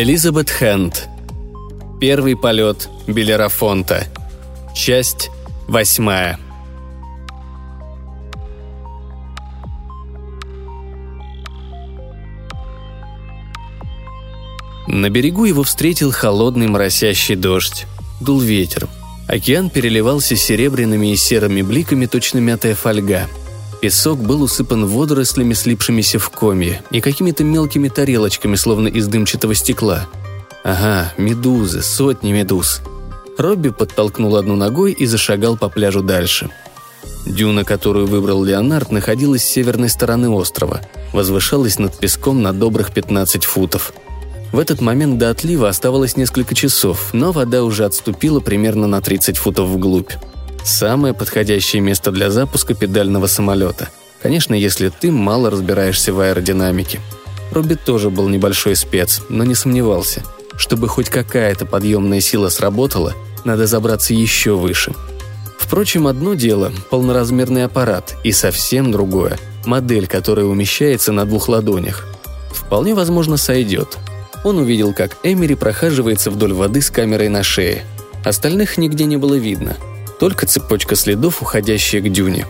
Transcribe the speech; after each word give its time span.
Элизабет 0.00 0.48
Хэнд. 0.48 1.08
Первый 2.00 2.36
полет 2.36 2.88
Белерафонта. 3.08 4.06
Часть 4.72 5.28
восьмая. 5.66 6.38
На 14.86 15.10
берегу 15.10 15.46
его 15.46 15.64
встретил 15.64 16.12
холодный 16.12 16.68
моросящий 16.68 17.34
дождь. 17.34 17.86
Дул 18.20 18.38
ветер. 18.38 18.86
Океан 19.26 19.68
переливался 19.68 20.36
серебряными 20.36 21.08
и 21.08 21.16
серыми 21.16 21.62
бликами, 21.62 22.06
точно 22.06 22.38
мятая 22.38 22.76
фольга. 22.76 23.26
Песок 23.80 24.18
был 24.18 24.42
усыпан 24.42 24.86
водорослями, 24.86 25.54
слипшимися 25.54 26.18
в 26.18 26.30
комья, 26.30 26.80
и 26.90 27.00
какими-то 27.00 27.44
мелкими 27.44 27.88
тарелочками, 27.88 28.56
словно 28.56 28.88
из 28.88 29.06
дымчатого 29.06 29.54
стекла. 29.54 30.06
Ага, 30.64 31.12
медузы, 31.16 31.82
сотни 31.82 32.32
медуз. 32.32 32.80
Робби 33.38 33.70
подтолкнул 33.70 34.36
одну 34.36 34.56
ногой 34.56 34.92
и 34.92 35.06
зашагал 35.06 35.56
по 35.56 35.68
пляжу 35.68 36.02
дальше. 36.02 36.50
Дюна, 37.24 37.64
которую 37.64 38.06
выбрал 38.06 38.42
Леонард, 38.42 38.90
находилась 38.90 39.44
с 39.44 39.48
северной 39.48 39.88
стороны 39.88 40.28
острова, 40.28 40.80
возвышалась 41.12 41.78
над 41.78 41.96
песком 41.96 42.42
на 42.42 42.52
добрых 42.52 42.92
15 42.92 43.44
футов– 43.44 43.92
в 44.52 44.58
этот 44.58 44.80
момент 44.80 45.18
до 45.18 45.30
отлива 45.30 45.68
оставалось 45.68 46.16
несколько 46.16 46.54
часов, 46.54 47.10
но 47.12 47.32
вода 47.32 47.64
уже 47.64 47.84
отступила 47.84 48.40
примерно 48.40 48.86
на 48.86 49.00
30 49.02 49.36
футов 49.36 49.68
вглубь. 49.68 50.10
Самое 50.64 51.14
подходящее 51.14 51.80
место 51.80 52.10
для 52.10 52.30
запуска 52.30 52.74
педального 52.74 53.26
самолета. 53.26 53.88
Конечно, 54.22 54.54
если 54.54 54.88
ты 54.88 55.10
мало 55.10 55.50
разбираешься 55.50 56.12
в 56.12 56.20
аэродинамике. 56.20 57.00
Робби 57.52 57.74
тоже 57.74 58.10
был 58.10 58.28
небольшой 58.28 58.76
спец, 58.76 59.22
но 59.28 59.44
не 59.44 59.54
сомневался. 59.54 60.22
Чтобы 60.56 60.88
хоть 60.88 61.08
какая-то 61.08 61.66
подъемная 61.66 62.20
сила 62.20 62.48
сработала, 62.48 63.14
надо 63.44 63.66
забраться 63.66 64.12
еще 64.12 64.56
выше. 64.56 64.92
Впрочем, 65.58 66.06
одно 66.06 66.34
дело– 66.34 66.72
полноразмерный 66.90 67.64
аппарат, 67.64 68.16
и 68.24 68.32
совсем 68.32 68.90
другое– 68.90 69.38
модель, 69.64 70.06
которая 70.06 70.46
умещается 70.46 71.12
на 71.12 71.24
двух 71.24 71.48
ладонях. 71.48 72.06
Вполне 72.52 72.94
возможно, 72.94 73.36
сойдет– 73.36 73.98
он 74.44 74.58
увидел, 74.58 74.92
как 74.94 75.16
Эмери 75.22 75.54
прохаживается 75.54 76.30
вдоль 76.30 76.52
воды 76.52 76.80
с 76.80 76.90
камерой 76.90 77.28
на 77.28 77.42
шее. 77.42 77.84
Остальных 78.24 78.78
нигде 78.78 79.04
не 79.04 79.16
было 79.16 79.34
видно. 79.34 79.76
Только 80.18 80.46
цепочка 80.46 80.96
следов, 80.96 81.42
уходящая 81.42 82.00
к 82.00 82.10
дюне. 82.10 82.46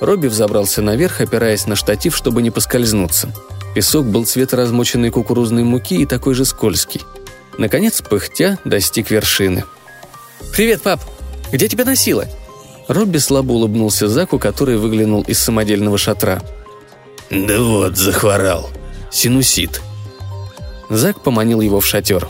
Робби 0.00 0.28
взобрался 0.28 0.80
наверх, 0.80 1.20
опираясь 1.20 1.66
на 1.66 1.76
штатив, 1.76 2.16
чтобы 2.16 2.42
не 2.42 2.50
поскользнуться. 2.50 3.32
Песок 3.74 4.06
был 4.06 4.24
цвета 4.24 4.56
размоченной 4.56 5.10
кукурузной 5.10 5.62
муки 5.62 5.96
и 5.96 6.06
такой 6.06 6.34
же 6.34 6.44
скользкий. 6.44 7.02
Наконец, 7.58 8.00
пыхтя, 8.00 8.58
достиг 8.64 9.10
вершины. 9.10 9.64
«Привет, 10.52 10.82
пап! 10.82 11.00
Где 11.52 11.68
тебя 11.68 11.84
носило?» 11.84 12.26
Робби 12.88 13.18
слабо 13.18 13.52
улыбнулся 13.52 14.08
Заку, 14.08 14.38
который 14.38 14.78
выглянул 14.78 15.22
из 15.22 15.38
самодельного 15.38 15.98
шатра. 15.98 16.42
«Да 17.30 17.60
вот, 17.60 17.96
захворал. 17.96 18.70
Синусит», 19.10 19.82
Зак 20.90 21.22
поманил 21.22 21.60
его 21.60 21.78
в 21.78 21.86
шатер. 21.86 22.28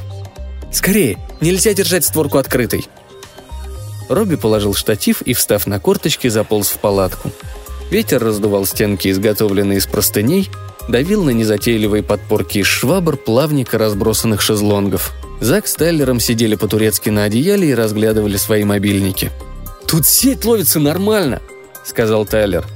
«Скорее! 0.71 1.19
Нельзя 1.41 1.73
держать 1.73 2.05
створку 2.05 2.37
открытой!» 2.37 2.85
Робби 4.11 4.35
положил 4.35 4.75
штатив 4.75 5.23
и, 5.23 5.35
встав 5.35 5.69
на 5.69 5.79
корточки, 5.79 6.29
заполз 6.29 6.69
в 6.69 6.79
палатку. 6.79 7.31
Ветер 7.91 8.23
раздувал 8.23 8.67
стенки, 8.67 9.09
изготовленные 9.09 9.79
из 9.79 9.87
простыней, 9.87 10.51
давил 10.89 11.23
на 11.23 11.31
незатейливые 11.31 12.03
подпорки 12.03 12.59
из 12.59 12.67
швабр, 12.67 13.17
плавника, 13.17 13.79
разбросанных 13.79 14.41
шезлонгов. 14.41 15.13
Зак 15.41 15.69
с 15.69 15.75
Тайлером 15.75 16.19
сидели 16.19 16.57
по-турецки 16.57 17.09
на 17.09 17.25
одеяле 17.25 17.71
и 17.71 17.75
разглядывали 17.75 18.37
свои 18.37 18.65
мобильники. 18.65 19.31
«Тут 19.87 20.07
сеть 20.07 20.45
ловится 20.45 20.81
нормально!»— 20.81 21.41
сказал 21.85 22.27
Тайлер. 22.27 22.67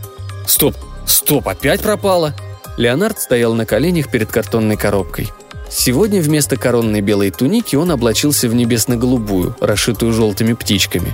«Стоп! 0.47 0.77
Стоп! 1.05 1.49
Опять 1.49 1.81
пропала!» 1.81 2.35
Леонард 2.77 3.19
стоял 3.19 3.55
на 3.55 3.67
коленях 3.67 4.09
перед 4.09 4.31
картонной 4.31 4.77
коробкой– 4.77 5.31
Сегодня 5.77 6.21
вместо 6.21 6.57
коронной 6.57 7.01
белой 7.01 7.31
туники 7.31 7.75
он 7.75 7.91
облачился 7.91 8.49
в 8.49 8.55
небесно-голубую, 8.55 9.57
расшитую 9.61 10.13
желтыми 10.13 10.53
птичками. 10.53 11.13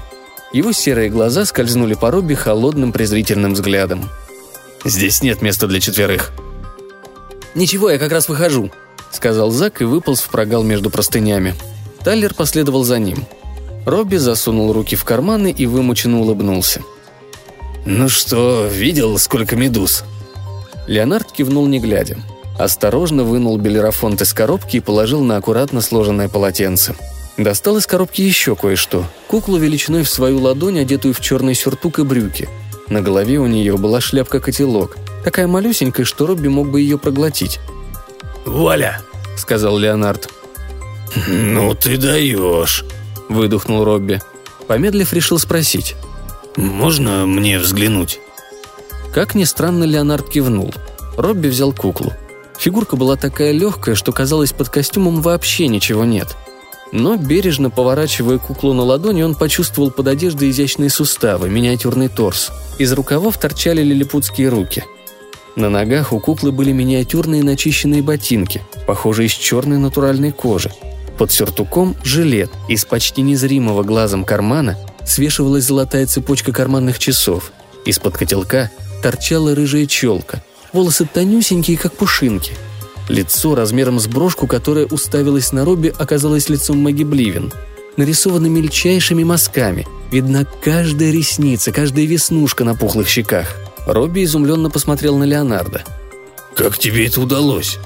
Его 0.52 0.72
серые 0.72 1.10
глаза 1.10 1.44
скользнули 1.44 1.94
по 1.94 2.10
Робби 2.10 2.34
холодным 2.34 2.92
презрительным 2.92 3.54
взглядом. 3.54 4.08
«Здесь 4.84 5.22
нет 5.22 5.42
места 5.42 5.66
для 5.66 5.80
четверых». 5.80 6.32
«Ничего, 7.54 7.90
я 7.90 7.98
как 7.98 8.12
раз 8.12 8.28
выхожу»,— 8.28 8.70
сказал 9.10 9.50
Зак 9.50 9.82
и 9.82 9.84
выполз 9.84 10.20
в 10.20 10.30
прогал 10.30 10.62
между 10.62 10.90
простынями. 10.90 11.54
Тайлер 12.04 12.34
последовал 12.34 12.84
за 12.84 12.98
ним. 12.98 13.26
Робби 13.86 14.16
засунул 14.16 14.72
руки 14.72 14.96
в 14.96 15.04
карманы 15.04 15.50
и 15.50 15.66
вымученно 15.66 16.20
улыбнулся. 16.20 16.82
«Ну 17.86 18.08
что, 18.08 18.66
видел, 18.66 19.18
сколько 19.18 19.56
медуз?» 19.56 20.04
Леонард 20.86 21.32
кивнул 21.32 21.66
не 21.66 21.78
глядя 21.78 22.16
осторожно 22.60 23.24
вынул 23.24 23.56
белерафонт 23.56 24.20
из 24.22 24.32
коробки 24.32 24.76
и 24.76 24.80
положил 24.80 25.22
на 25.22 25.36
аккуратно 25.36 25.80
сложенное 25.80 26.28
полотенце. 26.28 26.94
Достал 27.40 27.78
из 27.78 27.86
коробки 27.86 28.20
еще 28.20 28.54
кое-что. 28.54 29.06
Куклу 29.26 29.56
величиной 29.56 30.02
в 30.02 30.10
свою 30.10 30.40
ладонь, 30.40 30.78
одетую 30.78 31.14
в 31.14 31.20
черный 31.20 31.54
сюртук 31.54 31.98
и 31.98 32.02
брюки. 32.02 32.50
На 32.90 33.00
голове 33.00 33.38
у 33.38 33.46
нее 33.46 33.78
была 33.78 34.02
шляпка-котелок, 34.02 34.98
такая 35.24 35.46
малюсенькая, 35.46 36.04
что 36.04 36.26
Робби 36.26 36.48
мог 36.48 36.68
бы 36.68 36.82
ее 36.82 36.98
проглотить. 36.98 37.58
«Вуаля!»— 38.44 39.00
сказал 39.38 39.78
Леонард. 39.78 40.28
«Ну 41.28 41.74
ты 41.74 41.96
даешь!»— 41.96 42.84
выдохнул 43.30 43.84
Робби. 43.84 44.20
Помедлив, 44.66 45.10
решил 45.14 45.38
спросить. 45.38 45.96
«Можно 46.56 47.24
мне 47.24 47.58
взглянуть?» 47.58 48.20
Как 49.14 49.34
ни 49.34 49.44
странно, 49.44 49.84
Леонард 49.84 50.28
кивнул. 50.28 50.74
Робби 51.16 51.48
взял 51.48 51.72
куклу. 51.72 52.12
Фигурка 52.58 52.96
была 52.96 53.16
такая 53.16 53.52
легкая, 53.52 53.94
что 53.94 54.12
казалось, 54.12 54.52
под 54.52 54.68
костюмом 54.68 55.22
вообще 55.22 55.68
ничего 55.68 56.04
нет. 56.04 56.36
Но, 56.92 57.16
бережно 57.16 57.70
поворачивая 57.70 58.38
куклу 58.38 58.72
на 58.72 58.82
ладони, 58.82 59.22
он 59.22 59.34
почувствовал 59.34 59.90
под 59.90 60.08
одеждой 60.08 60.50
изящные 60.50 60.90
суставы, 60.90 61.48
миниатюрный 61.48 62.08
торс. 62.08 62.50
Из 62.78 62.92
рукавов 62.92 63.38
торчали 63.38 63.82
лилипутские 63.82 64.48
руки. 64.48 64.84
На 65.56 65.68
ногах 65.68 66.12
у 66.12 66.20
куклы 66.20 66.52
были 66.52 66.72
миниатюрные 66.72 67.42
начищенные 67.42 68.02
ботинки, 68.02 68.62
похожие 68.86 69.26
из 69.26 69.32
черной 69.32 69.78
натуральной 69.78 70.32
кожи. 70.32 70.70
Под 71.18 71.30
сюртуком– 71.30 71.96
жилет, 72.04 72.50
из 72.68 72.84
почти 72.84 73.22
незримого 73.22 73.82
глазом 73.82 74.24
кармана 74.24 74.78
свешивалась 75.04 75.64
золотая 75.64 76.06
цепочка 76.06 76.52
карманных 76.52 76.98
часов. 76.98 77.52
Из-под 77.84 78.16
котелка 78.16 78.70
торчала 79.02 79.54
рыжая 79.54 79.86
челка– 79.86 80.42
волосы 80.72 81.06
тонюсенькие, 81.12 81.76
как 81.76 81.92
пушинки. 81.94 82.52
Лицо 83.10 83.56
размером 83.56 83.98
с 83.98 84.06
брошку, 84.06 84.46
которая 84.46 84.86
уставилась 84.86 85.50
на 85.50 85.64
Робби, 85.64 85.92
оказалось 85.98 86.48
лицом 86.48 86.78
Мэгги 86.78 87.02
Бливен. 87.02 87.52
Нарисовано 87.96 88.46
мельчайшими 88.46 89.24
мазками. 89.24 89.84
Видна 90.12 90.46
каждая 90.62 91.10
ресница, 91.10 91.72
каждая 91.72 92.06
веснушка 92.06 92.62
на 92.62 92.76
пухлых 92.76 93.08
щеках. 93.08 93.56
Робби 93.84 94.22
изумленно 94.22 94.70
посмотрел 94.70 95.18
на 95.18 95.24
Леонардо. 95.24 95.82
«Как 96.54 96.78
тебе 96.78 97.08
это 97.08 97.20
удалось?» 97.20 97.80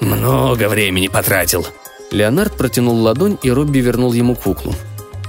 «Много 0.00 0.70
времени 0.70 1.08
потратил». 1.08 1.66
Леонард 2.10 2.56
протянул 2.56 2.98
ладонь, 2.98 3.36
и 3.42 3.50
Робби 3.50 3.80
вернул 3.80 4.14
ему 4.14 4.34
куклу. 4.34 4.74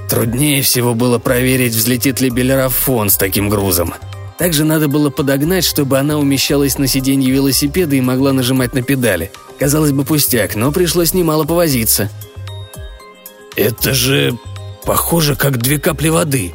«Труднее 0.10 0.62
всего 0.62 0.94
было 0.94 1.20
проверить, 1.20 1.74
взлетит 1.74 2.22
ли 2.22 2.30
Белерафон 2.30 3.10
с 3.10 3.18
таким 3.18 3.50
грузом. 3.50 3.94
Также 4.42 4.66
надо 4.66 4.88
было 4.88 5.12
подогнать, 5.12 5.64
чтобы 5.64 6.00
она 6.00 6.18
умещалась 6.18 6.80
на 6.80 6.88
сиденье 6.88 7.32
велосипеда 7.32 7.96
и 7.96 8.02
могла 8.02 8.34
нажимать 8.34 8.74
на 8.74 8.82
педали. 8.82 9.32
Казалось 9.60 9.92
бы, 9.92 10.04
пустяк, 10.04 10.56
но 10.56 10.72
пришлось 10.72 11.14
немало 11.14 11.44
повозиться. 11.44 12.10
«Это 13.56 13.94
же 13.94 14.36
похоже, 14.84 15.36
как 15.36 15.60
две 15.60 15.78
капли 15.78 16.10
воды», 16.10 16.54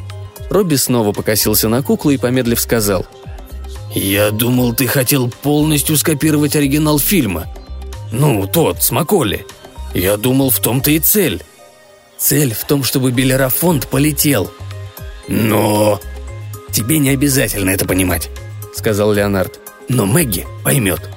Робби 0.51 0.75
снова 0.75 1.13
покосился 1.13 1.69
на 1.69 1.81
куклу 1.81 2.11
и, 2.11 2.17
помедлив, 2.17 2.61
сказал. 2.61 3.07
«Я 3.95 4.33
думал, 4.33 4.75
ты 4.75 4.89
хотел 4.89 5.31
полностью 5.31 5.97
скопировать 5.97 6.57
оригинал 6.57 6.99
фильма. 6.99 7.47
Ну, 8.11 8.49
тот, 8.49 8.83
с 8.83 8.91
Макколи. 8.91 9.47
Я 9.95 10.17
думал, 10.17 10.51
в 10.51 10.59
том-то 10.59 10.91
и 10.91 10.99
цель». 10.99 11.41
«Цель 12.19 12.53
в 12.53 12.65
том, 12.65 12.83
чтобы 12.83 13.13
Белерафонт 13.13 13.87
полетел». 13.87 14.51
«Но...» 15.29 16.01
«Тебе 16.77 16.99
не 16.99 17.09
обязательно 17.09 17.71
это 17.71 17.87
понимать»,— 17.87 18.29
сказал 18.75 19.11
Леонард. 19.11 19.61
«Но 19.89 20.05
Мэгги 20.05 20.47
поймет». 20.63 21.09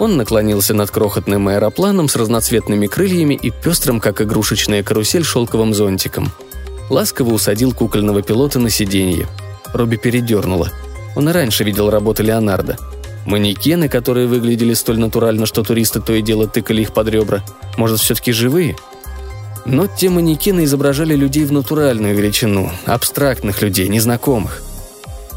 Он 0.00 0.16
наклонился 0.16 0.74
над 0.74 0.90
крохотным 0.90 1.46
аэропланом 1.46 2.08
с 2.08 2.16
разноцветными 2.16 2.88
крыльями 2.88 3.34
и 3.34 3.52
пестрым, 3.52 4.00
как 4.00 4.20
игрушечная 4.20 4.82
карусель, 4.82 5.22
шелковым 5.22 5.74
зонтиком. 5.74 6.32
Ласково 6.90 7.34
усадил 7.34 7.72
кукольного 7.72 8.20
пилота 8.22 8.58
на 8.58 8.68
сиденье. 8.68 9.28
Робби 9.72 9.94
передернула. 9.94 10.72
Он 11.14 11.28
и 11.28 11.32
раньше 11.32 11.62
видел 11.62 11.88
работы 11.88 12.24
Леонардо. 12.24 12.76
Манекены, 13.26 13.88
которые 13.88 14.26
выглядели 14.26 14.74
столь 14.74 14.98
натурально, 14.98 15.46
что 15.46 15.62
туристы 15.62 16.00
то 16.00 16.12
и 16.14 16.20
дело 16.20 16.48
тыкали 16.48 16.82
их 16.82 16.92
под 16.92 17.06
ребра. 17.10 17.44
Может, 17.76 18.00
все-таки 18.00 18.32
живые? 18.32 18.76
Но 19.64 19.86
те 19.86 20.10
манекены 20.10 20.64
изображали 20.64 21.14
людей 21.14 21.44
в 21.44 21.52
натуральную 21.52 22.14
величину, 22.14 22.70
абстрактных 22.84 23.62
людей, 23.62 23.88
незнакомых. 23.88 24.62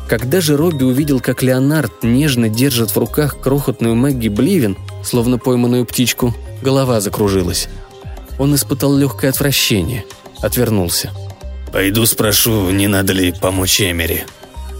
Когда 0.07 0.39
же 0.41 0.55
Робби 0.55 0.83
увидел, 0.83 1.19
как 1.19 1.43
Леонард 1.43 2.03
нежно 2.03 2.49
держит 2.49 2.91
в 2.91 2.97
руках 2.97 3.39
крохотную 3.39 3.95
Мэгги 3.95 4.29
Бливен, 4.29 4.77
словно 5.03 5.37
пойманную 5.37 5.85
птичку, 5.85 6.33
голова 6.61 7.01
закружилась. 7.01 7.67
Он 8.39 8.55
испытал 8.55 8.95
легкое 8.95 9.31
отвращение, 9.31 10.05
отвернулся. 10.41 11.11
«Пойду 11.71 12.05
спрошу, 12.05 12.69
не 12.71 12.87
надо 12.87 13.13
ли 13.13 13.33
помочь 13.33 13.81
Эмери». 13.81 14.23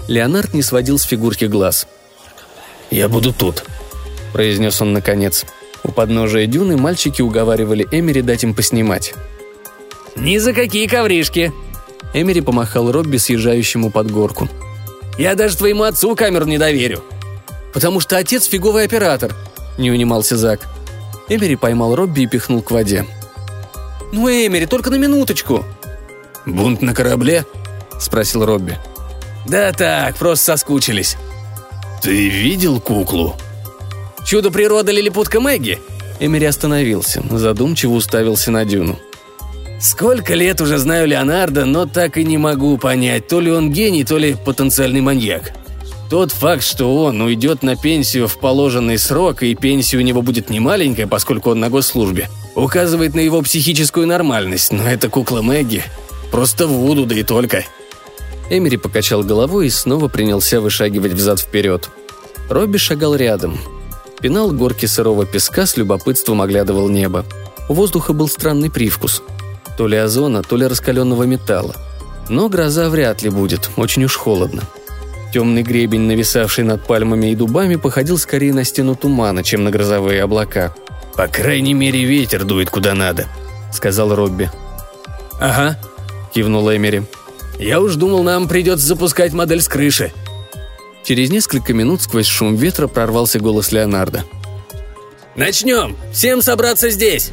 Леонард 0.07 0.53
не 0.53 0.61
сводил 0.61 0.97
с 0.97 1.03
фигурки 1.03 1.45
глаз. 1.45 1.87
«Я 2.89 3.09
буду 3.09 3.33
тут»,– 3.33 3.65
произнес 4.33 4.81
он 4.81 4.93
наконец. 4.93 5.45
У 5.83 5.91
подножия 5.91 6.45
дюны 6.45 6.77
мальчики 6.77 7.21
уговаривали 7.21 7.87
Эмери 7.91 8.21
дать 8.21 8.43
им 8.43 8.53
поснимать. 8.53 9.13
«Ни 10.17 10.39
за 10.39 10.53
какие 10.53 10.87
ковришки!» 10.87 11.53
Эмери 12.13 12.41
помахал 12.41 12.91
Робби 12.91 13.17
съезжающему 13.17 13.91
под 13.91 14.11
горку. 14.11 14.49
«Я 15.17 15.35
даже 15.35 15.57
твоему 15.57 15.83
отцу 15.83 16.15
камеру 16.15 16.45
не 16.45 16.57
доверю!» 16.57 17.03
«Потому 17.73 17.99
что 17.99 18.17
отец 18.17 18.45
фиговый 18.45 18.85
оператор!»– 18.85 19.35
не 19.77 19.91
унимался 19.91 20.37
Зак. 20.37 20.61
Эмери 21.29 21.55
поймал 21.55 21.95
Робби 21.95 22.21
и 22.21 22.27
пихнул 22.27 22.61
к 22.61 22.71
воде. 22.71 23.05
«Ну, 24.11 24.27
Эмери, 24.29 24.65
только 24.65 24.89
на 24.89 24.95
минуточку!» 24.95 25.63
«Бунт 26.45 26.81
на 26.81 26.95
корабле?»– 26.95 27.45
спросил 27.99 28.45
Робби. 28.45 28.77
«Да 29.45 29.71
так, 29.73 30.15
просто 30.15 30.45
соскучились». 30.45 31.17
«Ты 32.01 32.29
видел 32.29 32.79
куклу?» 32.79 33.35
«Чудо 34.25 34.49
природы 34.49 34.93
лилипутка 34.93 35.39
Мэгги?» 35.39 35.79
Эмери 36.19 36.45
остановился, 36.45 37.21
задумчиво 37.29 37.93
уставился 37.93 38.49
на 38.49 38.65
дюну. 38.65 38.97
Сколько 39.79 40.33
лет 40.33 40.59
уже 40.59 40.79
знаю 40.79 41.07
Леонардо, 41.07 41.65
но 41.65 41.85
так 41.85 42.17
и 42.17 42.23
не 42.23 42.37
могу 42.37 42.77
понять, 42.77 43.27
то 43.27 43.39
ли 43.39 43.51
он 43.51 43.71
гений, 43.71 44.03
то 44.03 44.17
ли 44.17 44.35
потенциальный 44.43 45.01
маньяк. 45.01 45.53
Тот 46.09 46.31
факт, 46.31 46.63
что 46.63 47.03
он 47.03 47.21
уйдет 47.21 47.63
на 47.63 47.75
пенсию 47.75 48.27
в 48.27 48.39
положенный 48.39 48.97
срок, 48.97 49.43
и 49.43 49.53
пенсия 49.53 49.97
у 49.97 50.01
него 50.01 50.21
будет 50.21 50.49
немаленькая, 50.49 51.05
поскольку 51.05 51.51
он 51.51 51.59
на 51.59 51.69
госслужбе, 51.69 52.29
указывает 52.55 53.13
на 53.13 53.19
его 53.19 53.41
психическую 53.41 54.07
нормальность, 54.07 54.71
но 54.71 54.83
эта 54.83 55.09
кукла 55.09 55.41
Мэгги 55.41 55.83
просто 56.31 56.65
Вуду, 56.65 57.05
да 57.05 57.15
и 57.15 57.23
только. 57.23 57.63
Эмери 58.49 58.77
покачал 58.77 59.21
головой 59.21 59.67
и 59.67 59.69
снова 59.69 60.07
принялся 60.07 60.59
вышагивать 60.59 61.11
взад-вперед. 61.11 61.89
Робби 62.49 62.77
шагал 62.77 63.15
рядом. 63.15 63.59
Пинал 64.21 64.51
горки 64.51 64.85
сырого 64.87 65.25
песка, 65.25 65.67
с 65.67 65.77
любопытством 65.77 66.41
оглядывал 66.41 66.89
небо. 66.89 67.25
У 67.69 67.73
воздуха 67.73 68.13
был 68.13 68.27
странный 68.27 68.71
привкус– 68.71 69.21
то 69.77 69.87
ли 69.87 69.95
озона, 69.95 70.41
то 70.41 70.57
ли 70.57 70.65
раскаленного 70.65 71.23
металла. 71.23 71.75
Но 72.29 72.49
гроза 72.49 72.89
вряд 72.89 73.21
ли 73.21 73.29
будет, 73.29 73.69
очень 73.77 74.03
уж 74.03 74.15
холодно. 74.15 74.63
Темный 75.33 75.61
гребень, 75.61 76.01
нависавший 76.01 76.63
над 76.63 76.85
пальмами 76.85 77.27
и 77.31 77.35
дубами, 77.35 77.75
походил 77.75 78.17
скорее 78.17 78.53
на 78.53 78.63
стену 78.63 78.95
тумана, 78.95 79.43
чем 79.43 79.63
на 79.63 79.71
грозовые 79.71 80.23
облака. 80.23 80.73
«По 81.15 81.27
крайней 81.27 81.73
мере, 81.73 82.03
ветер 82.03 82.43
дует 82.43 82.69
куда 82.69 82.93
надо»,— 82.93 83.27
сказал 83.73 84.13
Робби. 84.13 84.49
«Ага»,— 85.39 85.79
кивнул 86.33 86.69
Эмери. 86.71 87.03
«Я 87.59 87.79
уж 87.79 87.95
думал, 87.95 88.23
нам 88.23 88.47
придется 88.47 88.85
запускать 88.85 89.33
модель 89.33 89.61
с 89.61 89.67
крыши». 89.67 90.11
Через 91.03 91.29
несколько 91.29 91.73
минут 91.73 92.01
сквозь 92.01 92.27
шум 92.27 92.55
ветра 92.55 92.87
прорвался 92.87 93.39
голос 93.39 93.71
Леонардо. 93.71 94.25
«Начнем! 95.35 95.95
Всем 96.11 96.41
собраться 96.41 96.89
здесь!» 96.89 97.31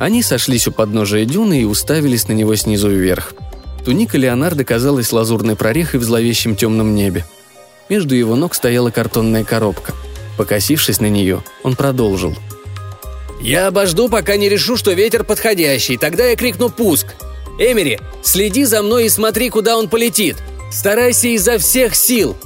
Они 0.00 0.22
сошлись 0.22 0.66
у 0.66 0.72
подножия 0.72 1.26
дюны 1.26 1.60
и 1.60 1.64
уставились 1.64 2.26
на 2.26 2.32
него 2.32 2.56
снизу 2.56 2.88
вверх. 2.88 3.34
Туника 3.84 4.16
Леонардо 4.16 4.64
казалась 4.64 5.12
лазурной 5.12 5.56
прорехой 5.56 6.00
в 6.00 6.04
зловещем 6.04 6.56
темном 6.56 6.94
небе. 6.94 7.26
Между 7.90 8.14
его 8.14 8.34
ног 8.34 8.54
стояла 8.54 8.90
картонная 8.90 9.44
коробка. 9.44 9.92
Покосившись 10.38 11.00
на 11.00 11.10
нее, 11.10 11.44
он 11.62 11.76
продолжил. 11.76 12.34
«Я 13.42 13.66
обожду, 13.66 14.08
пока 14.08 14.38
не 14.38 14.48
решу, 14.48 14.78
что 14.78 14.92
ветер 14.92 15.22
подходящий. 15.22 15.98
Тогда 15.98 16.28
я 16.28 16.34
крикну 16.34 16.70
«пуск». 16.70 17.08
Эмери, 17.58 18.00
следи 18.22 18.64
за 18.64 18.82
мной 18.82 19.04
и 19.04 19.10
смотри, 19.10 19.50
куда 19.50 19.76
он 19.76 19.90
полетит. 19.90 20.36
Старайся 20.72 21.28
изо 21.28 21.58
всех 21.58 21.94
сил. 21.94 22.38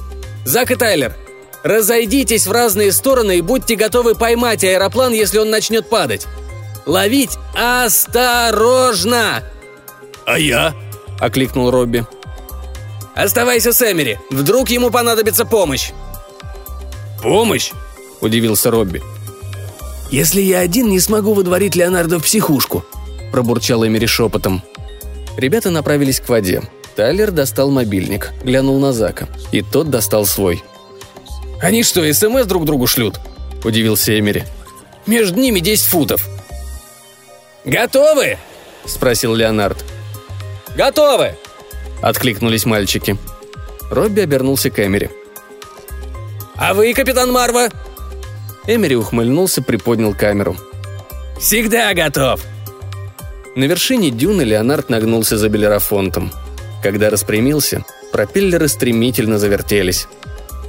Зак 0.43 0.71
и 0.71 0.75
Тайлер, 0.75 1.15
разойдитесь 1.63 2.47
в 2.47 2.51
разные 2.51 2.91
стороны 2.91 3.37
и 3.37 3.41
будьте 3.41 3.75
готовы 3.75 4.13
поймать 4.13 4.65
аэроплан, 4.65 5.13
если 5.13 5.37
он 5.37 5.49
начнет 5.49 5.87
падать. 5.87 6.27
Ловить 6.85 7.37
осторожно!» 7.55 9.43
«А 10.25 10.37
я?»– 10.37 10.73
окликнул 11.19 11.71
Робби. 11.71 12.05
«Оставайся 13.15 13.73
с 13.73 13.81
Эмери. 13.81 14.19
Вдруг 14.29 14.69
ему 14.69 14.91
понадобится 14.91 15.45
помощь». 15.45 15.91
«Помощь?»– 17.21 17.71
удивился 18.21 18.71
Робби. 18.71 19.01
«Если 20.11 20.41
я 20.41 20.59
один 20.59 20.89
не 20.89 20.99
смогу 20.99 21.33
выдворить 21.33 21.75
Леонардо 21.75 22.19
в 22.19 22.23
психушку»,– 22.23 22.85
пробурчал 23.31 23.85
Эмери 23.85 24.05
шепотом. 24.05 24.61
Ребята 25.37 25.71
направились 25.71 26.19
к 26.19 26.29
воде. 26.29 26.61
Тайлер 26.95 27.31
достал 27.31 27.71
мобильник, 27.71 28.31
глянул 28.43 28.79
на 28.79 28.93
Зака, 28.93 29.27
и 29.51 29.61
тот 29.61 29.89
достал 29.89 30.25
свой. 30.25 30.63
«Они 31.61 31.83
что, 31.83 32.01
СМС 32.13 32.45
друг 32.45 32.65
другу 32.65 32.85
шлют?»– 32.87 33.19
удивился 33.63 34.17
Эмери. 34.17 34.43
«Между 35.05 35.39
ними 35.39 35.59
10 35.59 35.83
футов». 35.85 36.34
«Готовы?»– 37.65 38.37
спросил 38.85 39.33
Леонард. 39.33 39.83
«Готовы!»– 40.77 41.35
откликнулись 42.01 42.65
мальчики. 42.65 43.17
Робби 43.89 44.21
обернулся 44.21 44.69
к 44.69 44.85
Эмери. 44.85 45.09
«А 46.55 46.75
вы, 46.75 46.93
капитан 46.93 47.31
Марва?» 47.31 47.69
Эмери 48.67 48.95
ухмыльнулся, 48.95 49.63
приподнял 49.63 50.13
камеру. 50.13 50.55
«Всегда 51.39 51.93
готов!» 51.93 52.41
На 53.55 53.63
вершине 53.63 54.11
дюны 54.11 54.43
Леонард 54.43 54.89
нагнулся 54.89 55.37
за 55.37 55.49
белерафонтом. 55.49 56.31
Когда 56.83 57.09
распрямился, 57.09 57.83
пропеллеры 58.11 58.67
стремительно 58.67 59.39
завертелись. 59.39 60.07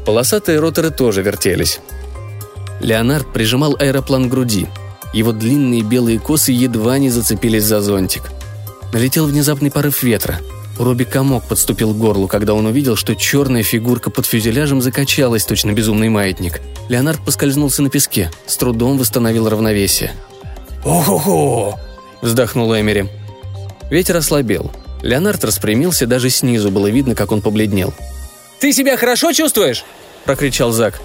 Полосатые 0.06 0.60
роторы 0.60 0.90
тоже 0.90 1.20
вертелись. 1.20 1.80
Леонард 2.80 3.32
прижимал 3.32 3.76
аэроплан 3.78 4.28
к 4.28 4.30
груди– 4.30 4.66
его 5.16 5.32
длинные 5.32 5.80
белые 5.80 6.18
косы 6.18 6.52
едва 6.52 6.98
не 6.98 7.08
зацепились 7.08 7.64
за 7.64 7.80
зонтик. 7.80 8.24
Налетел 8.92 9.26
внезапный 9.26 9.70
порыв 9.70 10.02
ветра. 10.02 10.40
Робби 10.78 11.04
комок 11.04 11.44
подступил 11.44 11.94
к 11.94 11.96
горлу, 11.96 12.28
когда 12.28 12.52
он 12.52 12.66
увидел, 12.66 12.96
что 12.96 13.14
черная 13.14 13.62
фигурка 13.62 14.10
под 14.10 14.26
фюзеляжем 14.26 14.82
закачалась, 14.82 15.46
точно 15.46 15.72
безумный 15.72 16.10
маятник. 16.10 16.60
Леонард 16.90 17.24
поскользнулся 17.24 17.82
на 17.82 17.88
песке, 17.88 18.30
с 18.46 18.58
трудом 18.58 18.98
восстановил 18.98 19.48
равновесие. 19.48 20.12
«Ого-го!»– 20.84 21.78
вздохнул 22.20 22.76
Эмери. 22.76 23.06
Ветер 23.88 24.18
ослабел. 24.18 24.70
Леонард 25.00 25.42
распрямился, 25.44 26.06
даже 26.06 26.28
снизу 26.28 26.70
было 26.70 26.88
видно, 26.88 27.14
как 27.14 27.32
он 27.32 27.40
побледнел. 27.40 27.94
«Ты 28.60 28.70
себя 28.74 28.98
хорошо 28.98 29.32
чувствуешь?»– 29.32 29.82
прокричал 30.26 30.72
Зак. 30.72 31.00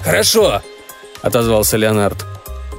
«Хорошо!»– 0.00 0.60
отозвался 1.22 1.76
Леонард 1.76 2.26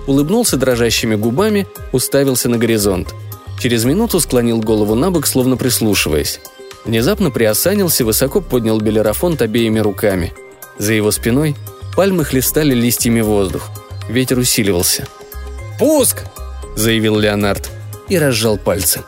улыбнулся 0.10 0.58
дрожащими 0.58 1.16
губами, 1.16 1.68
уставился 1.92 2.50
на 2.50 2.58
горизонт. 2.58 3.14
Через 3.60 3.86
минуту 3.86 4.20
склонил 4.20 4.60
голову 4.60 4.96
на 4.96 5.12
бок, 5.12 5.28
словно 5.28 5.56
прислушиваясь. 5.56 6.40
Внезапно 6.84 7.30
приосанился, 7.30 8.04
высоко 8.04 8.42
поднял 8.42 8.80
белерафонт 8.80 9.42
обеими 9.42 9.80
руками. 9.80 10.34
За 10.80 10.94
его 10.94 11.12
спиной 11.12 11.56
пальмы 11.96 12.26
хлестали 12.26 12.74
листьями 12.74 13.22
воздух. 13.22 13.70
Ветер 14.10 14.40
усиливался. 14.40 15.08
«Пуск!»– 15.78 16.24
заявил 16.76 17.20
Леонард 17.20 17.70
и 18.08 18.18
разжал 18.18 18.58
пальцы. 18.58 19.02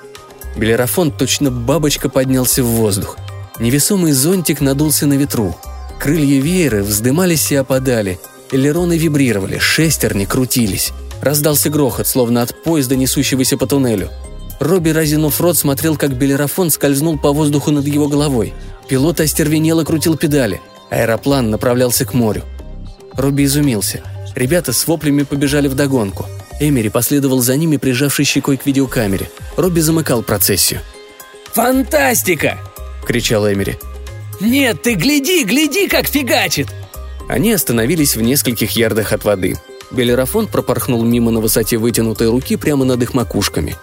Белерафонт 0.55 1.17
точно 1.17 1.49
бабочка 1.49 2.09
поднялся 2.09 2.61
в 2.61 2.67
воздух. 2.67 3.17
Невесомый 3.59 4.11
зонтик 4.11 4.61
надулся 4.61 5.07
на 5.07 5.13
ветру. 5.13 5.55
Крылья 5.99 6.39
веера 6.39 6.83
вздымались 6.83 7.51
и 7.51 7.55
опадали– 7.55 8.19
Элероны 8.51 8.97
вибрировали, 8.97 9.57
шестерни 9.59 10.25
крутились. 10.25 10.91
Раздался 11.21 11.69
грохот, 11.69 12.07
словно 12.07 12.41
от 12.41 12.63
поезда, 12.63 12.95
несущегося 12.95 13.57
по 13.57 13.65
туннелю. 13.67 14.09
Робби, 14.59 14.89
разинув 14.89 15.39
рот, 15.39 15.57
смотрел, 15.57 15.95
как 15.95 16.17
Белерафон 16.17 16.69
скользнул 16.69 17.17
по 17.17 17.31
воздуху 17.31 17.71
над 17.71 17.85
его 17.87 18.07
головой. 18.07 18.53
Пилот 18.87 19.19
остервенело 19.21 19.83
крутил 19.83 20.17
педали. 20.17 20.61
Аэроплан 20.89 21.49
направлялся 21.49 22.05
к 22.05 22.13
морю. 22.13 22.43
Робби 23.13 23.45
изумился. 23.45 24.01
Ребята 24.35 24.73
с 24.73 24.85
воплями 24.87 25.23
побежали 25.23 25.67
вдогонку. 25.67 26.25
Эмери 26.59 26.89
последовал 26.89 27.41
за 27.41 27.55
ними, 27.55 27.77
прижавший 27.77 28.25
щекой 28.25 28.57
к 28.57 28.65
видеокамере. 28.65 29.29
Робби 29.57 29.79
замыкал 29.79 30.21
процессию. 30.21 30.81
«Фантастика!»– 31.53 32.57
кричал 33.07 33.51
Эмери. 33.51 33.77
«Нет, 34.39 34.81
ты 34.83 34.95
гляди, 34.95 35.43
гляди, 35.43 35.87
как 35.87 36.07
фигачит!» 36.07 36.67
Они 37.31 37.53
остановились 37.53 38.17
в 38.17 38.21
нескольких 38.21 38.71
ярдах 38.71 39.13
от 39.13 39.23
воды. 39.23 39.55
Белерафон 39.89 40.47
пропорхнул 40.47 41.01
мимо 41.05 41.31
на 41.31 41.39
высоте 41.39 41.77
вытянутой 41.77 42.27
руки 42.27 42.57
прямо 42.57 42.83
над 42.83 43.01
их 43.01 43.13
макушками. 43.13 43.77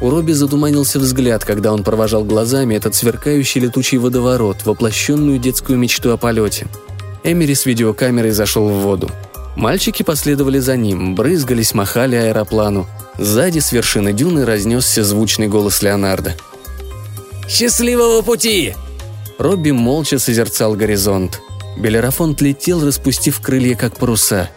У 0.00 0.08
Робби 0.08 0.30
задуманился 0.30 1.00
взгляд, 1.00 1.44
когда 1.44 1.72
он 1.72 1.82
провожал 1.82 2.22
глазами 2.22 2.76
этот 2.76 2.94
сверкающий 2.94 3.60
летучий 3.60 3.98
водоворот, 3.98 4.64
воплощенную 4.64 5.40
детскую 5.40 5.80
мечту 5.80 6.12
о 6.12 6.16
полете. 6.16 6.68
Эмери 7.24 7.56
с 7.56 7.66
видеокамерой 7.66 8.30
зашел 8.30 8.68
в 8.68 8.82
воду. 8.82 9.10
Мальчики 9.56 10.04
последовали 10.04 10.60
за 10.60 10.76
ним, 10.76 11.16
брызгались, 11.16 11.74
махали 11.74 12.14
аэроплану. 12.14 12.86
Сзади 13.18 13.58
с 13.58 13.72
вершины 13.72 14.12
дюны 14.12 14.44
разнесся 14.44 15.02
звучный 15.02 15.48
голос 15.48 15.82
Леонардо. 15.82 16.34
«Счастливого 17.48 18.22
пути!» 18.22 18.76
Робби 19.38 19.72
молча 19.72 20.20
созерцал 20.20 20.76
горизонт. 20.76 21.40
Белерафонт 21.76 22.40
летел, 22.40 22.86
распустив 22.86 23.40
крылья, 23.40 23.76
как 23.76 23.96
паруса. 23.96 24.50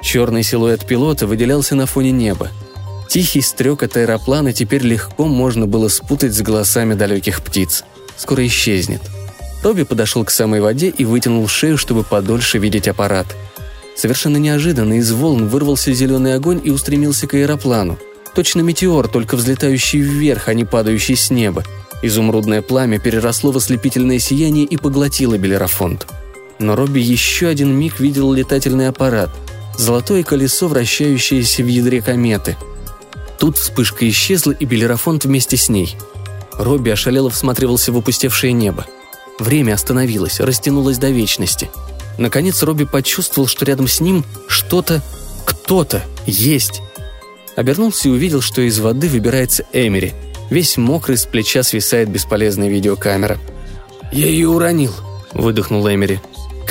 Черный 0.00 0.42
силуэт 0.42 0.86
пилота 0.86 1.26
выделялся 1.26 1.74
на 1.74 1.86
фоне 1.86 2.10
неба. 2.10 2.48
Тихий 3.08 3.42
стрек 3.42 3.82
от 3.82 3.96
аэроплана 3.96 4.52
теперь 4.52 4.82
легко 4.82 5.26
можно 5.26 5.66
было 5.66 5.88
спутать 5.88 6.34
с 6.34 6.40
голосами 6.40 6.94
далеких 6.94 7.42
птиц. 7.42 7.84
Скоро 8.16 8.46
исчезнет. 8.46 9.02
Робби 9.62 9.84
подошел 9.84 10.24
к 10.24 10.30
самой 10.30 10.60
воде 10.60 10.88
и 10.88 11.04
вытянул 11.04 11.46
шею, 11.46 11.78
чтобы 11.78 12.02
подольше 12.02 12.58
видеть 12.58 12.88
аппарат– 12.88 13.26
Совершенно 13.94 14.36
неожиданно 14.38 14.94
из 14.94 15.12
волн 15.12 15.48
вырвался 15.48 15.92
зеленый 15.92 16.34
огонь 16.34 16.60
и 16.64 16.70
устремился 16.70 17.26
к 17.26 17.34
аэроплану. 17.34 17.98
Точно 18.34 18.60
метеор, 18.62 19.08
только 19.08 19.36
взлетающий 19.36 20.00
вверх, 20.00 20.48
а 20.48 20.54
не 20.54 20.64
падающий 20.64 21.16
с 21.16 21.30
неба. 21.30 21.64
Изумрудное 22.02 22.62
пламя 22.62 22.98
переросло 22.98 23.52
в 23.52 23.58
ослепительное 23.58 24.18
сияние 24.18 24.64
и 24.64 24.76
поглотило 24.76 25.36
Белерафонт. 25.36 26.06
Но 26.58 26.76
Робби 26.76 27.00
еще 27.00 27.48
один 27.48 27.74
миг 27.74 28.00
видел 28.00 28.32
летательный 28.32 28.88
аппарат. 28.88 29.30
Золотое 29.76 30.22
колесо, 30.22 30.68
вращающееся 30.68 31.62
в 31.62 31.66
ядре 31.66 32.02
кометы. 32.02 32.56
Тут 33.38 33.58
вспышка 33.58 34.08
исчезла, 34.08 34.52
и 34.52 34.64
Белерафонт 34.64 35.24
вместе 35.24 35.56
с 35.56 35.68
ней. 35.68 35.96
Робби 36.54 36.90
ошалело 36.90 37.30
всматривался 37.30 37.92
в 37.92 37.96
опустевшее 37.96 38.52
небо. 38.52 38.86
Время 39.38 39.74
остановилось, 39.74 40.40
растянулось 40.40 40.98
до 40.98 41.10
вечности– 41.10 41.70
Наконец 42.18 42.62
Робби 42.62 42.84
почувствовал, 42.84 43.48
что 43.48 43.64
рядом 43.64 43.88
с 43.88 44.00
ним 44.00 44.24
что-то, 44.46 45.02
кто-то 45.44 46.02
есть. 46.26 46.82
Обернулся 47.56 48.08
и 48.08 48.12
увидел, 48.12 48.40
что 48.40 48.62
из 48.62 48.78
воды 48.78 49.08
выбирается 49.08 49.64
Эмери. 49.72 50.12
Весь 50.50 50.76
мокрый, 50.76 51.16
с 51.16 51.24
плеча 51.24 51.62
свисает 51.62 52.08
бесполезная 52.10 52.68
видеокамера. 52.68 53.38
«Я 54.12 54.26
ее 54.26 54.48
уронил»,— 54.48 54.92
выдохнул 55.32 55.88
Эмери. 55.88 56.20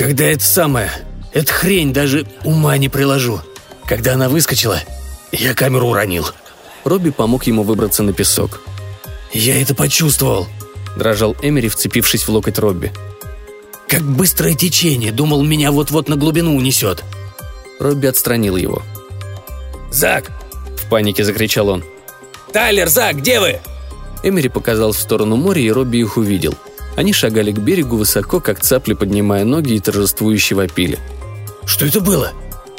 «Когда 0.02 0.24
это 0.24 0.42
самое, 0.42 0.90
эта 1.32 1.52
хрень 1.52 1.92
даже 1.92 2.26
ума 2.42 2.76
не 2.76 2.88
приложу. 2.88 3.40
Когда 3.86 4.14
она 4.14 4.28
выскочила, 4.28 4.80
я 5.30 5.54
камеру 5.54 5.86
уронил». 5.86 6.26
Робби 6.82 7.10
помог 7.10 7.44
ему 7.44 7.62
выбраться 7.62 8.02
на 8.02 8.12
песок. 8.12 8.62
«Я 9.32 9.62
это 9.62 9.76
почувствовал»,– 9.76 10.48
дрожал 10.96 11.36
Эмери, 11.40 11.68
вцепившись 11.68 12.24
в 12.24 12.30
локоть 12.30 12.58
Робби. 12.58 12.90
Как 13.86 14.02
быстрое 14.02 14.54
течение, 14.54 15.12
думал, 15.12 15.44
меня 15.44 15.70
вот-вот 15.70 16.08
на 16.08 16.16
глубину 16.16 16.56
унесет. 16.56 17.04
Робби 17.78 18.08
отстранил 18.08 18.56
его. 18.56 18.82
«Зак!»– 19.92 20.32
в 20.82 20.88
панике 20.88 21.22
закричал 21.22 21.68
он. 21.68 21.84
«Тайлер, 22.52 22.88
Зак, 22.88 23.18
где 23.18 23.38
вы?» 23.38 23.60
Эмери 24.24 24.48
показал 24.48 24.90
в 24.90 24.98
сторону 24.98 25.36
моря, 25.36 25.62
и 25.62 25.70
Робби 25.70 25.98
их 25.98 26.16
увидел. 26.16 26.56
Они 26.96 27.12
шагали 27.12 27.52
к 27.52 27.58
берегу 27.58 27.96
высоко, 27.96 28.40
как 28.40 28.60
цапли, 28.60 28.94
поднимая 28.94 29.44
ноги 29.44 29.74
и 29.74 29.80
торжествующе 29.80 30.54
вопили. 30.54 30.98
«Что 31.64 31.86
это 31.86 32.00
было?» 32.00 32.32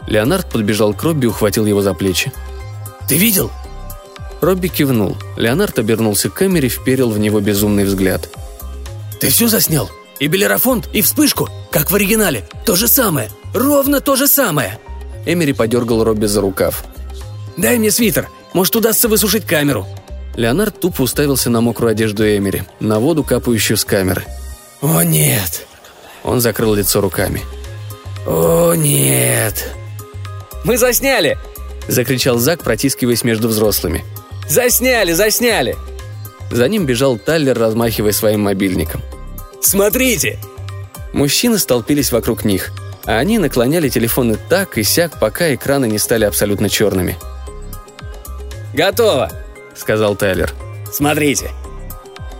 Леонард 0.07 0.49
подбежал 0.51 0.93
к 0.93 1.01
Робби 1.03 1.25
и 1.25 1.29
ухватил 1.29 1.65
его 1.65 1.81
за 1.81 1.93
плечи. 1.93 2.31
«Ты 3.07 3.17
видел?» 3.17 3.51
Робби 4.41 4.67
кивнул. 4.67 5.17
Леонард 5.37 5.79
обернулся 5.79 6.29
к 6.29 6.41
Эмери, 6.41 6.69
вперил 6.69 7.09
в 7.09 7.17
него 7.17 7.39
безумный 7.39 7.85
взгляд. 7.85 8.29
«Ты 9.19 9.29
все 9.29 9.47
заснял?» 9.47 9.89
И 10.19 10.27
Белерафонт, 10.27 10.87
и 10.93 11.01
вспышку, 11.01 11.49
как 11.71 11.91
в 11.91 11.95
оригинале. 11.95 12.47
То 12.65 12.75
же 12.75 12.87
самое. 12.87 13.29
Ровно 13.53 13.99
то 13.99 14.15
же 14.15 14.27
самое. 14.27 14.79
Эмери 15.25 15.53
подергал 15.53 16.03
Робби 16.03 16.27
за 16.27 16.41
рукав. 16.41 16.85
«Дай 17.57 17.77
мне 17.77 17.91
свитер. 17.91 18.29
Может, 18.53 18.75
удастся 18.75 19.07
высушить 19.07 19.45
камеру». 19.45 19.85
Леонард 20.35 20.79
тупо 20.79 21.03
уставился 21.03 21.49
на 21.49 21.61
мокрую 21.61 21.91
одежду 21.91 22.23
Эмери, 22.25 22.63
на 22.79 22.99
воду, 22.99 23.23
капающую 23.23 23.77
с 23.77 23.85
камеры. 23.85 24.23
«О, 24.81 25.01
нет!» 25.01 25.67
Он 26.23 26.41
закрыл 26.41 26.73
лицо 26.73 27.01
руками. 27.01 27.41
«О, 28.25 28.73
нет!» 28.73 29.69
«Мы 30.63 30.77
засняли!»– 30.77 31.37
закричал 31.87 32.37
Зак, 32.37 32.63
протискиваясь 32.63 33.23
между 33.23 33.47
взрослыми. 33.47 34.03
«Засняли, 34.49 35.13
засняли!» 35.13 35.75
За 36.51 36.67
ним 36.67 36.85
бежал 36.85 37.17
Тайлер, 37.17 37.57
размахивая 37.57 38.11
своим 38.11 38.41
мобильником. 38.41 39.01
Смотрите!» 39.63 40.37
Мужчины 41.13 41.57
столпились 41.57 42.11
вокруг 42.11 42.45
них, 42.45 42.71
а 43.05 43.17
они 43.17 43.39
наклоняли 43.39 43.89
телефоны 43.89 44.37
так 44.49 44.77
и 44.77 44.83
сяк, 44.83 45.19
пока 45.19 45.53
экраны 45.53 45.87
не 45.87 45.97
стали 45.97 46.25
абсолютно 46.25 46.69
черными. 46.69 47.17
«Готово!»– 48.73 49.31
сказал 49.75 50.15
Тайлер. 50.15 50.51
«Смотрите!» 50.91 51.51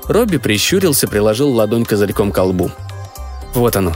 Робби 0.06 0.38
прищурился, 0.38 1.08
приложил 1.08 1.50
ладонь 1.52 1.86
козырьком 1.86 2.32
к 2.32 2.36
колбу. 2.36 2.72
Вот 3.54 3.76
оно. 3.76 3.94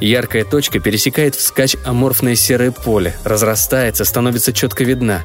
Яркая 0.00 0.44
точка 0.44 0.80
пересекает 0.80 1.34
вскачь 1.34 1.76
аморфное 1.84 2.34
серое 2.34 2.70
поле, 2.70 3.16
разрастается, 3.24 4.04
становится 4.04 4.52
четко 4.52 4.84
видна. 4.84 5.22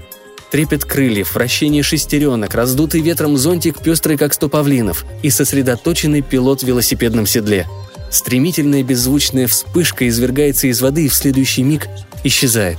Трепет 0.49 0.85
крыльев, 0.85 1.33
вращение 1.33 1.81
шестеренок, 1.81 2.53
раздутый 2.53 3.01
ветром 3.01 3.37
зонтик, 3.37 3.81
пестрый 3.81 4.17
как 4.17 4.33
сто 4.33 4.49
павлинов 4.49 5.05
и 5.23 5.29
сосредоточенный 5.29 6.21
пилот 6.21 6.61
в 6.61 6.67
велосипедном 6.67 7.25
седле. 7.25 7.67
Стремительная 8.09 8.83
беззвучная 8.83 9.47
вспышка 9.47 10.07
извергается 10.07 10.67
из 10.67 10.81
воды 10.81 11.05
и 11.05 11.09
в 11.09 11.15
следующий 11.15 11.63
миг 11.63 11.87
исчезает. 12.23 12.77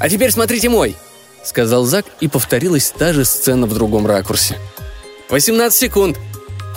«А 0.00 0.08
теперь 0.08 0.32
смотрите 0.32 0.68
мой!»– 0.68 0.96
сказал 1.44 1.84
Зак, 1.84 2.06
и 2.20 2.28
повторилась 2.28 2.90
та 2.90 3.12
же 3.12 3.24
сцена 3.24 3.66
в 3.66 3.74
другом 3.74 4.06
ракурсе. 4.06 4.56
«18 5.30 5.70
секунд! 5.70 6.18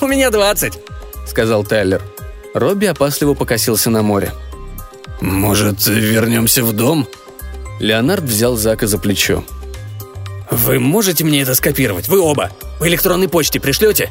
У 0.02 0.08
меня 0.08 0.30
20!»– 0.30 0.80
сказал 1.28 1.64
Тайлер. 1.64 2.02
Робби 2.54 2.86
опасливо 2.86 3.34
покосился 3.34 3.90
на 3.90 4.04
море. 4.04 4.32
«Может, 5.22 5.88
вернемся 5.88 6.64
в 6.64 6.74
дом?» 6.74 7.08
Леонард 7.80 8.24
взял 8.24 8.56
Зака 8.56 8.88
за 8.88 9.00
плечо. 9.00 9.44
«Вы 10.52 10.80
можете 10.80 11.24
мне 11.24 11.42
это 11.42 11.56
скопировать? 11.56 12.08
Вы 12.08 12.20
оба! 12.20 12.52
По 12.80 12.88
электронной 12.88 13.28
почте 13.28 13.60
пришлете?» 13.60 14.10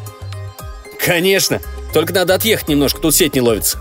«Конечно! 1.04 1.60
Только 1.92 2.12
надо 2.12 2.34
отъехать 2.34 2.68
немножко, 2.68 3.00
тут 3.00 3.14
сеть 3.14 3.34
не 3.34 3.40
ловится». 3.40 3.78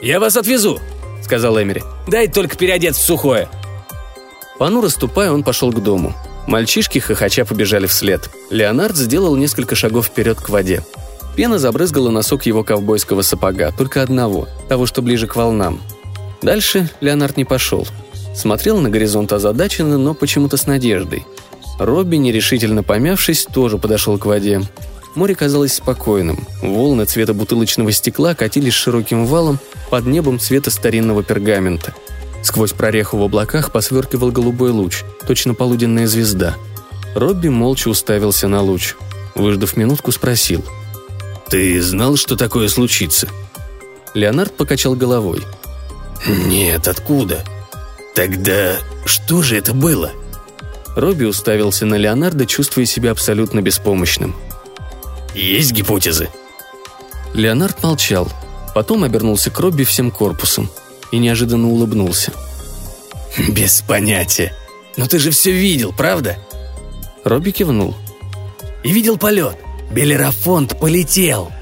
«Я 0.00 0.20
вас 0.20 0.36
отвезу»,— 0.36 0.80
сказал 1.24 1.60
Эмери. 1.60 1.82
«Дай 2.06 2.28
только 2.28 2.56
переодеться 2.56 3.02
в 3.02 3.04
сухое». 3.04 3.48
Понуро 4.58 4.88
ступая, 4.88 5.30
он 5.30 5.44
пошел 5.44 5.72
к 5.72 5.82
дому. 5.82 6.14
Мальчишки 6.46 6.98
хохоча 6.98 7.44
побежали 7.44 7.86
вслед. 7.86 8.28
Леонард 8.50 8.96
сделал 8.96 9.36
несколько 9.36 9.74
шагов 9.74 10.06
вперед 10.06 10.40
к 10.40 10.48
воде. 10.48 10.82
Пена 11.36 11.58
забрызгала 11.58 12.10
носок 12.10 12.46
его 12.46 12.64
ковбойского 12.64 13.22
сапога, 13.22 13.70
только 13.70 14.02
одного, 14.02 14.48
того, 14.68 14.86
что 14.86 15.02
ближе 15.02 15.26
к 15.26 15.36
волнам. 15.36 15.80
Дальше 16.42 16.90
Леонард 17.00 17.36
не 17.36 17.44
пошел. 17.44 17.86
Смотрел 18.34 18.78
на 18.78 18.90
горизонт 18.90 19.32
озадаченно, 19.32 19.98
но 19.98 20.14
почему-то 20.14 20.56
с 20.56 20.66
надеждой. 20.66 21.24
Робби, 21.78 22.16
нерешительно 22.16 22.82
помявшись, 22.82 23.46
тоже 23.46 23.78
подошел 23.78 24.18
к 24.18 24.26
воде. 24.26 24.62
Море 25.14 25.34
казалось 25.34 25.74
спокойным. 25.74 26.46
Волны 26.62 27.04
цвета 27.04 27.34
бутылочного 27.34 27.92
стекла 27.92 28.34
катились 28.34 28.74
широким 28.74 29.26
валом 29.26 29.58
под 29.90 30.06
небом 30.06 30.38
цвета 30.38 30.70
старинного 30.70 31.22
пергамента. 31.22 31.94
Сквозь 32.42 32.72
прореху 32.72 33.18
в 33.18 33.22
облаках 33.22 33.72
посверкивал 33.72 34.30
голубой 34.30 34.70
луч, 34.70 35.02
точно 35.26 35.54
полуденная 35.54 36.06
звезда. 36.06 36.56
Робби 37.14 37.48
молча 37.48 37.88
уставился 37.88 38.48
на 38.48 38.62
луч. 38.62 38.94
Выждав 39.34 39.76
минутку, 39.76 40.12
спросил. 40.12 40.64
«Ты 41.48 41.80
знал, 41.82 42.16
что 42.16 42.36
такое 42.36 42.68
случится?» 42.68 43.28
Леонард 44.14 44.56
покачал 44.56 44.94
головой. 44.94 45.42
«Нет, 46.26 46.88
откуда?» 46.88 47.44
Тогда 48.18 48.78
что 49.04 49.42
же 49.42 49.56
это 49.56 49.72
было? 49.72 50.10
Робби 50.96 51.22
уставился 51.22 51.86
на 51.86 51.94
Леонардо, 51.94 52.46
чувствуя 52.46 52.84
себя 52.84 53.12
абсолютно 53.12 53.62
беспомощным. 53.62 54.34
Есть 55.36 55.70
гипотезы? 55.70 56.28
Леонард 57.32 57.80
молчал, 57.80 58.26
потом 58.74 59.04
обернулся 59.04 59.52
к 59.52 59.60
Робби 59.60 59.84
всем 59.84 60.10
корпусом 60.10 60.68
и 61.12 61.18
неожиданно 61.18 61.68
улыбнулся. 61.68 62.32
«Без 63.48 63.82
понятия. 63.82 64.52
Но 64.96 65.06
ты 65.06 65.18
же 65.18 65.30
все 65.30 65.52
видел, 65.52 65.92
правда?» 65.96 66.36
Робби 67.24 67.50
кивнул. 67.50 67.94
«И 68.82 68.92
видел 68.92 69.18
полет. 69.18 69.56
Белерафонт 69.90 70.78
полетел!» 70.78 71.52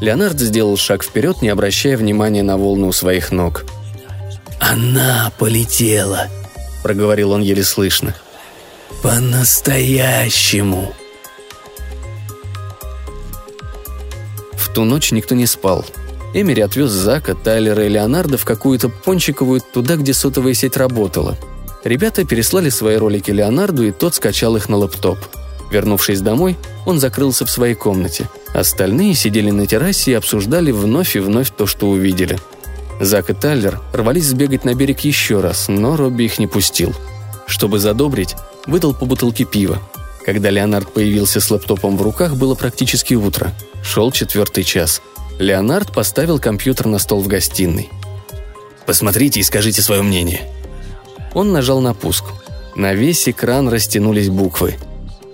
Леонард 0.00 0.38
сделал 0.40 0.76
шаг 0.76 1.02
вперед, 1.02 1.42
не 1.42 1.48
обращая 1.48 1.96
внимания 1.96 2.42
на 2.42 2.56
волны 2.56 2.86
у 2.86 2.92
своих 2.92 3.32
ног– 3.32 3.64
Она 4.60 5.32
полетела, 5.38 6.28
проговорил 6.82 7.32
он 7.32 7.40
еле 7.40 7.64
слышно. 7.64 8.14
По-настоящему. 9.02 10.94
В 14.52 14.68
ту 14.68 14.84
ночь 14.84 15.10
никто 15.12 15.34
не 15.34 15.46
спал. 15.46 15.84
Эмери 16.32 16.62
отвез 16.62 16.90
Зака, 16.90 17.34
Тайлера 17.34 17.84
и 17.84 17.88
Леонардо 17.88 18.38
в 18.38 18.44
какую-то 18.44 18.88
пончиковую 18.88 19.60
туда, 19.60 19.96
где 19.96 20.14
сотовая 20.14 20.54
сеть 20.54 20.76
работала. 20.76 21.36
Ребята 21.82 22.24
переслали 22.24 22.68
свои 22.68 22.96
ролики 22.96 23.30
Леонарду, 23.30 23.84
и 23.84 23.90
тот 23.90 24.14
скачал 24.14 24.56
их 24.56 24.68
на 24.68 24.76
лэптоп. 24.76 25.18
Вернувшись 25.70 26.20
домой, 26.20 26.56
он 26.84 26.98
закрылся 26.98 27.46
в 27.46 27.50
своей 27.50 27.74
комнате. 27.74 28.28
Остальные 28.52 29.14
сидели 29.14 29.50
на 29.50 29.66
террасе 29.66 30.12
и 30.12 30.14
обсуждали 30.14 30.72
вновь 30.72 31.16
и 31.16 31.20
вновь 31.20 31.50
то, 31.50 31.66
что 31.66 31.88
увидели. 31.88 32.38
Зак 33.00 33.30
и 33.30 33.34
Тайлер 33.34 33.80
рвались 33.92 34.26
сбегать 34.26 34.64
на 34.64 34.74
берег 34.74 35.00
еще 35.00 35.40
раз, 35.40 35.68
но 35.68 35.96
Робби 35.96 36.24
их 36.24 36.38
не 36.38 36.46
пустил. 36.46 36.92
Чтобы 37.46 37.78
задобрить, 37.78 38.36
выдал 38.66 38.94
по 38.94 39.06
бутылке 39.06 39.44
пива. 39.44 39.78
Когда 40.24 40.50
Леонард 40.50 40.92
появился 40.92 41.40
с 41.40 41.50
лэптопом 41.50 41.96
в 41.96 42.02
руках, 42.02 42.36
было 42.36 42.54
практически 42.54 43.14
утро. 43.14 43.52
Шел 43.82 44.12
четвертый 44.12 44.64
час. 44.64 45.00
Леонард 45.40 45.90
поставил 45.94 46.38
компьютер 46.38 46.86
на 46.86 46.98
стол 46.98 47.22
в 47.22 47.26
гостиной. 47.26 47.88
«Посмотрите 48.84 49.40
и 49.40 49.42
скажите 49.42 49.80
свое 49.80 50.02
мнение». 50.02 50.42
Он 51.32 51.50
нажал 51.50 51.80
на 51.80 51.94
пуск. 51.94 52.24
На 52.76 52.92
весь 52.92 53.26
экран 53.26 53.66
растянулись 53.70 54.28
буквы. 54.28 54.74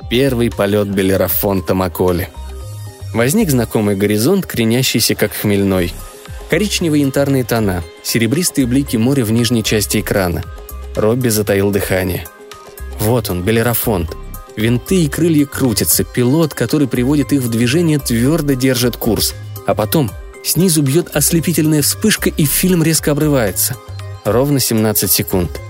Первый 0.09 0.53
полет 0.53 0.87
Белерафонта 0.87 1.75
Маколи. 1.75 2.29
Возник 3.15 3.51
знакомый 3.51 3.97
горизонт, 3.97 4.47
кренящийся 4.47 5.17
как 5.17 5.33
хмельной. 5.33 5.93
Коричневые 6.51 7.03
янтарные 7.03 7.43
тона, 7.43 7.83
серебристые 8.05 8.69
блики 8.69 8.97
моря 8.97 9.25
в 9.25 9.33
нижней 9.33 9.65
части 9.65 9.99
экрана. 9.99 10.45
Робби 10.95 11.31
затаил 11.31 11.73
дыхание. 11.73 12.29
Вот 13.01 13.29
он, 13.29 13.43
Белерафонт. 13.43 14.17
Винты 14.55 15.03
и 15.03 15.09
крылья 15.09 15.47
крутятся, 15.47 16.05
пилот, 16.05 16.55
который 16.55 16.87
приводит 16.87 17.33
их 17.33 17.41
в 17.41 17.51
движение, 17.51 17.99
твердо 17.99 18.53
держит 18.53 18.97
курс– 18.97 19.35
а 19.67 19.75
потом 19.75 20.11
снизу 20.45 20.83
бьет 20.83 21.15
ослепительная 21.15 21.83
вспышка, 21.83 22.31
и 22.31 22.45
фильм 22.45 22.83
резко 22.83 23.11
обрывается. 23.11 23.77
Ровно 24.25 24.59
17 24.59 25.11
секунд. 25.11 25.61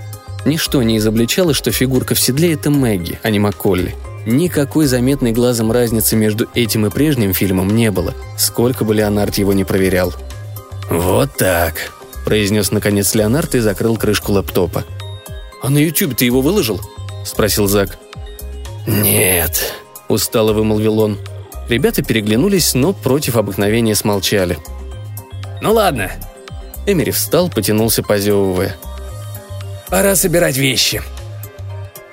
Ничто 0.45 0.81
не 0.81 0.97
изобличало, 0.97 1.53
что 1.53 1.71
фигурка 1.71 2.15
в 2.15 2.19
седле– 2.19 2.53
это 2.53 2.69
Мэгги, 2.69 3.19
а 3.21 3.29
не 3.29 3.39
Макколли. 3.39 3.95
Никакой 4.25 4.87
заметной 4.87 5.31
глазом 5.31 5.71
разницы 5.71 6.15
между 6.15 6.47
этим 6.53 6.85
и 6.85 6.89
прежним 6.89 7.33
фильмом 7.33 7.75
не 7.75 7.91
было, 7.91 8.13
сколько 8.37 8.83
бы 8.85 8.93
Леонард 8.93 9.37
его 9.37 9.53
не 9.53 9.63
проверял. 9.63 10.13
«Вот 10.89 11.35
так»,– 11.37 11.91
произнес 12.25 12.71
наконец 12.71 13.13
Леонард 13.15 13.55
и 13.55 13.59
закрыл 13.59 13.97
крышку 13.97 14.33
лэптопа. 14.33 14.85
«А 15.61 15.69
на 15.69 15.77
YouTube 15.77 16.15
ты 16.15 16.25
его 16.25 16.41
выложил?»– 16.41 16.81
спросил 17.25 17.67
Зак. 17.67 17.97
«Нет»,– 18.85 19.73
устало 20.07 20.53
вымолвил 20.53 20.99
он. 20.99 21.19
Ребята 21.69 22.01
переглянулись, 22.01 22.73
но 22.73 22.93
против 22.93 23.35
обыкновения 23.35 23.95
смолчали. 23.95 24.57
«Ну 25.61 25.73
ладно». 25.73 26.11
Эмери 26.85 27.11
встал, 27.11 27.49
потянулся, 27.49 28.03
позевывая. 28.03 28.75
«Пора 29.89 30.15
собирать 30.15 30.57
вещи». 30.57 31.01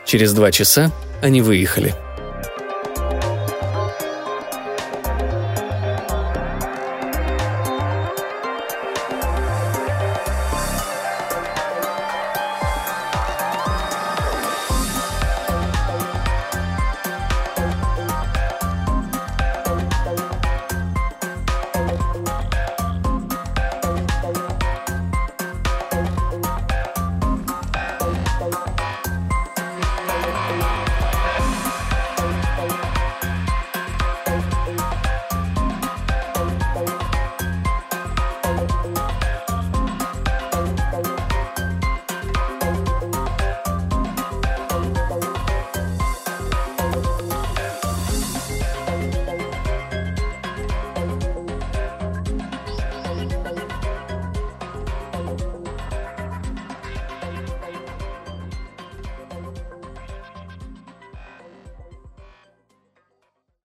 Через 0.04 0.32
два 0.32 0.50
часа 0.50 0.90
они 1.22 1.40
выехали. 1.40 1.94